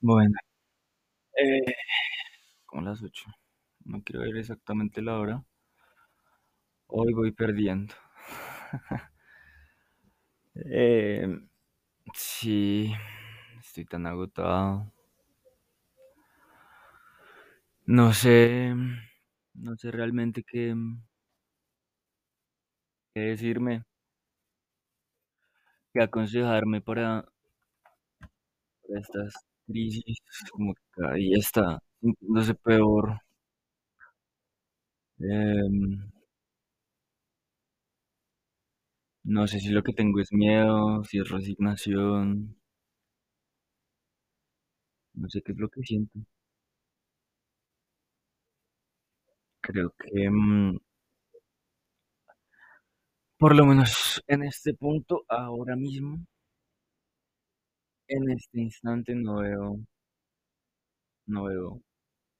[0.00, 0.34] Bueno,
[1.36, 1.74] eh,
[2.66, 3.26] como las 8.
[3.84, 5.44] No quiero ver exactamente la hora.
[6.88, 7.94] Hoy voy perdiendo.
[10.54, 11.26] Eh,
[12.14, 12.92] sí,
[13.60, 14.92] estoy tan agotado.
[17.96, 18.74] No sé,
[19.54, 20.74] no sé realmente qué,
[23.14, 23.84] decirme,
[25.92, 27.24] qué aconsejarme para
[28.98, 29.32] estas
[29.70, 30.18] crisis,
[30.52, 33.20] como que cada está sintiéndose peor.
[35.20, 36.10] Em,
[39.24, 42.54] no sé si lo que tengo es miedo, si es resignación,
[45.14, 46.18] no sé qué es lo que siento.
[49.62, 50.76] Creo que mm,
[53.38, 56.24] por lo menos en este punto, ahora mismo,
[58.10, 59.78] en este instante no veo,
[61.26, 61.80] no veo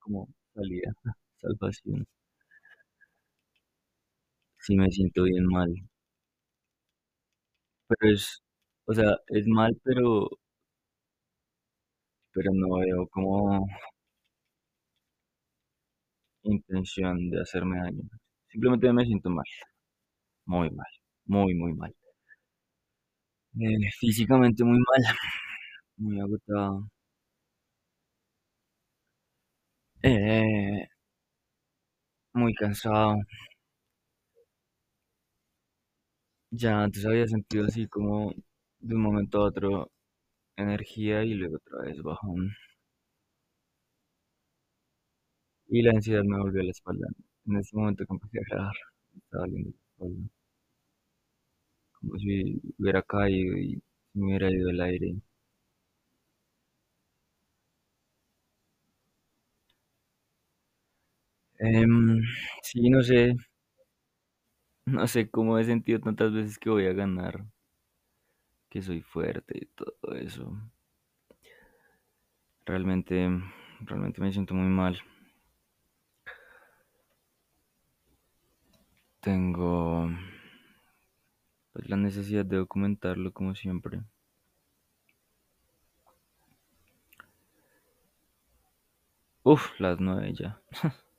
[0.01, 0.93] como salida,
[1.41, 2.07] salvación.
[4.61, 5.75] Sí me siento bien mal,
[7.89, 8.43] pero es,
[8.87, 10.29] o sea, es mal, pero,
[12.33, 13.67] pero no veo como
[16.43, 18.03] intención de hacerme daño.
[18.49, 19.47] Simplemente me siento mal,
[20.47, 20.87] muy mal,
[21.27, 21.95] muy, muy mal.
[23.61, 25.15] Eh, físicamente muy mal,
[26.01, 26.89] muy agotado.
[30.03, 30.87] Eh,
[32.33, 33.17] muy cansado.
[36.53, 38.33] Ya antes había sentido así como
[38.79, 39.91] de un momento a otro
[40.57, 42.53] energía y luego otra vez bajón.
[45.69, 47.09] Y la ansiedad me volvió a la espalda.
[47.47, 48.75] En ese momento que empecé a grabar,
[49.17, 50.29] estaba doliendo la espalda,
[51.99, 53.81] como si hubiera caído y
[54.15, 55.15] me hubiera ido el aire.
[61.69, 62.21] Em,
[62.63, 63.23] sí, no sé,
[64.85, 67.47] no sé cómo he sentido tantas veces que voy a ganar,
[68.69, 70.51] que soy fuerte y todo eso.
[72.65, 73.29] Realmente,
[73.81, 74.99] realmente me siento muy mal.
[79.23, 79.71] Tengo
[81.73, 84.03] pues, la necesidad de documentarlo como siempre.
[89.45, 90.63] Uf, las nueve ya.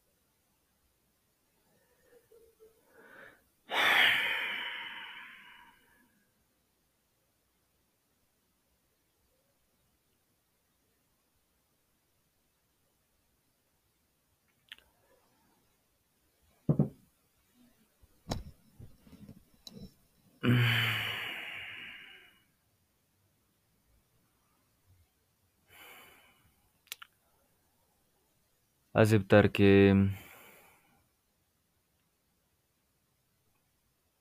[28.93, 29.93] Aceptar que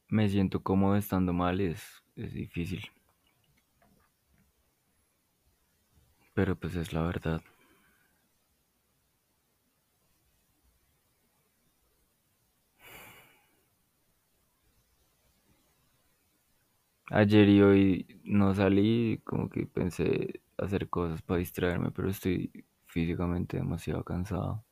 [0.08, 2.82] me siento cómodo estando mal es, es difícil.
[6.34, 7.40] Pero pues es la verdad.
[17.10, 22.52] Ayer y hoy no salí, como que pensé hacer cosas para distraerme, pero estoy
[22.86, 24.64] físicamente demasiado cansado.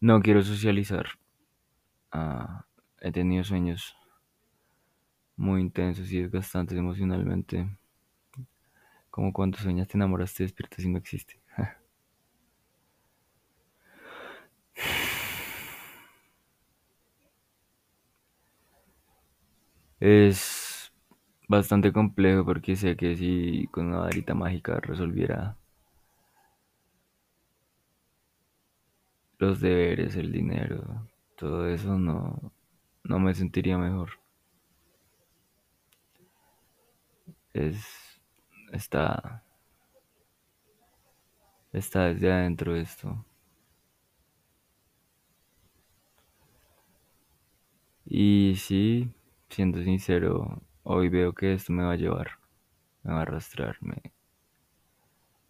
[0.00, 1.06] No quiero socializar.
[2.10, 2.64] Ah,
[3.00, 3.94] he tenido sueños
[5.38, 7.66] muy intensos y desgastantes emocionalmente.
[9.10, 11.40] Como cuando sueñas, te enamoras, te despiertas y no existe.
[20.00, 20.65] Es
[21.48, 25.56] bastante complejo porque sé que si con una varita mágica resolviera
[29.38, 32.52] los deberes, el dinero, todo eso, no,
[33.04, 34.10] no me sentiría mejor.
[37.52, 38.20] Es,
[38.72, 39.42] está,
[41.72, 43.24] está desde adentro esto.
[48.06, 49.10] Y sí,
[49.50, 52.38] siendo sincero, hoy veo que esto me va a llevar,
[53.02, 53.96] me va a arrastrar, me,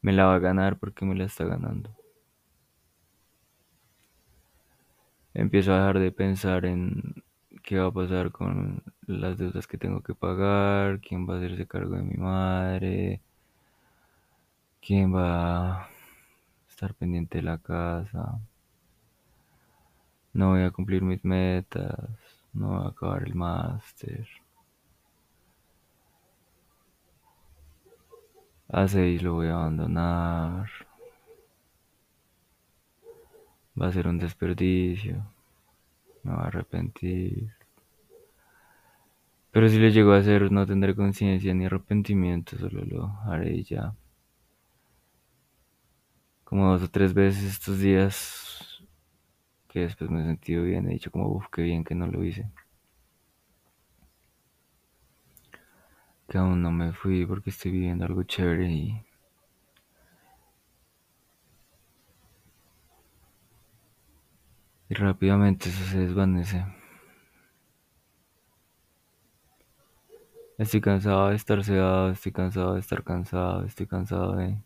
[0.00, 1.94] me la va a ganar porque me la está ganando.
[5.34, 7.22] Empiezo a dejar de pensar en
[7.62, 11.66] qué va a pasar con las deudas que tengo que pagar, quién va a hacerse
[11.66, 13.20] cargo de mi madre,
[14.80, 15.88] quién va a
[16.66, 18.40] estar pendiente de la casa,
[20.32, 22.08] no voy a cumplir mis metas,
[22.54, 24.26] no voy a acabar el máster.
[28.68, 30.68] A 6 lo voy a abandonar.
[33.80, 35.24] Va a ser un desperdicio.
[36.22, 37.52] Me va a arrepentir.
[39.52, 43.94] Pero si lo llego a hacer no tendré conciencia ni arrepentimiento, solo lo haré ya.
[46.44, 48.82] Como dos o tres veces estos días
[49.68, 52.24] que después me he sentido bien, he dicho como, uff, qué bien que no lo
[52.24, 52.50] hice.
[56.28, 59.02] Que aún no me fui porque estoy viviendo algo chévere y...
[64.88, 66.64] Y rápidamente eso se desvanece.
[70.58, 74.58] Estoy cansado de estar sedado, estoy cansado de estar cansado, estoy cansado de...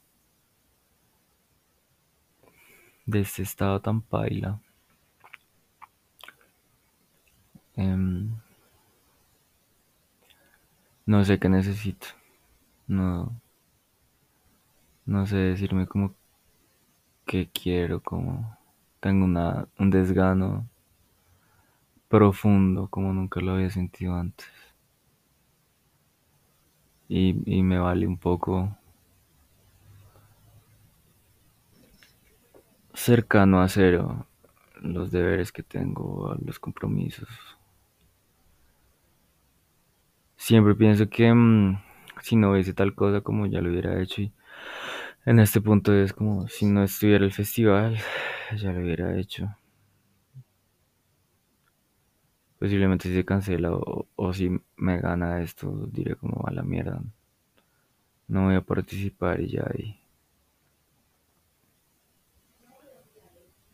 [3.07, 4.61] de este estado tan paila.
[7.77, 8.31] Em,
[11.11, 12.07] no sé qué necesito.
[12.89, 13.41] No,
[15.07, 16.15] no sé decirme como
[17.27, 18.59] que quiero, como
[19.01, 20.69] tengo una, un desgano
[22.11, 24.47] profundo como nunca lo había sentido antes.
[27.11, 28.75] Y, y me vale un poco
[32.95, 34.27] cercano a cero
[34.81, 37.29] los deberes que tengo, los compromisos.
[40.41, 41.79] Siempre pienso que mm,
[42.23, 44.33] si no hubiese tal cosa como ya lo hubiera hecho y
[45.27, 47.99] en este punto es como si no estuviera el festival,
[48.57, 49.55] ya lo hubiera hecho.
[52.59, 57.03] Posiblemente si se cancela o, si me gana esto, diré como a la mierda.
[58.27, 60.01] No voy a participar y ya ahí.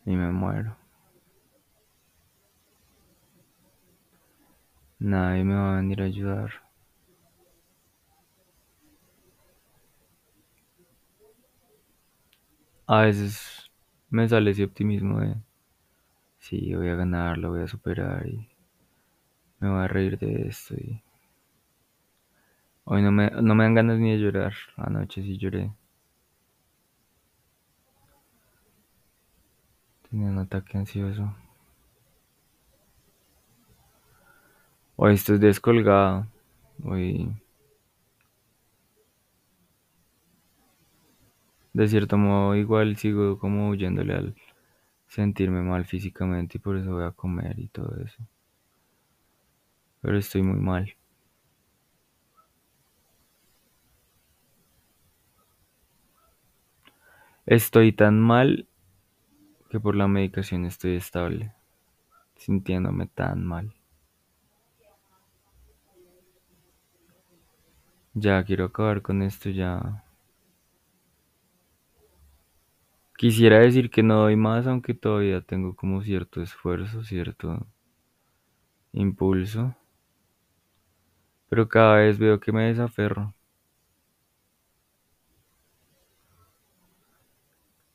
[0.05, 0.75] Y me muero.
[4.99, 6.51] Nadie me va a venir a ayudar.
[12.87, 13.69] A veces
[14.09, 15.35] me sale ese optimismo de,
[16.39, 18.49] sí, voy a ganar, lo voy a superar y
[19.59, 20.75] me voy a reír de esto.
[20.75, 21.03] Y
[22.85, 24.53] hoy no me, no me dan ganas ni de llorar.
[24.77, 25.71] Anoche sí lloré.
[30.09, 31.35] Tenía un ataque ansioso.
[34.97, 36.27] Hoy estoy descolgado.
[36.83, 37.31] Hoy
[41.71, 44.35] de cierto modo igual sigo como huyéndole al
[45.07, 48.23] sentirme mal físicamente y por eso voy a comer y todo eso.
[50.01, 50.95] Pero estoy muy mal.
[57.47, 58.67] Estoy tan mal
[59.69, 61.53] que por la medicación estoy estable,
[62.37, 63.76] sintiéndome tan mal.
[68.19, 70.03] Ya quiero acabar con esto, ya.
[73.15, 77.67] Quisiera decir que no doy más, aunque todavía tengo como cierto esfuerzo, cierto
[78.91, 79.75] impulso.
[81.49, 83.35] Pero cada vez veo que me desaferro.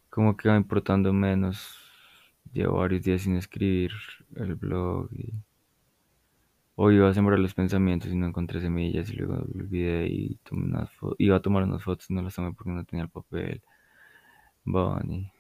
[0.09, 1.77] Como que va importando menos.
[2.53, 3.91] Llevo varios días sin escribir
[4.37, 5.33] el blog y
[6.75, 10.65] Hoy iba a sembrar los pensamientos y no encontré semillas y luego olvidé y tomé
[10.65, 13.63] unas iba a tomar unas fotos y no las tomé porque no tenía el papel.
[14.65, 15.31] Bonnie.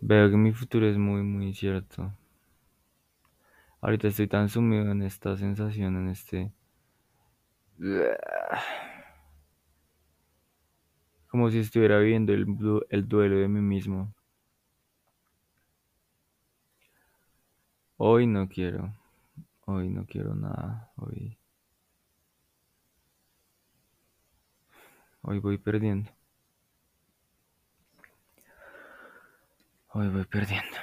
[0.00, 2.12] Veo que mi futuro es muy, muy incierto.
[3.80, 6.52] Ahorita estoy tan sumido en esta sensación, en este...
[11.28, 12.46] Como si estuviera viviendo el,
[12.90, 14.12] el duelo de mí mismo.
[18.00, 18.94] Hoy no quiero.
[19.66, 20.92] Hoy no quiero nada.
[20.96, 21.36] Hoy.
[25.22, 26.08] Hoy voy perdiendo.
[29.88, 30.76] Hoy voy perdiendo.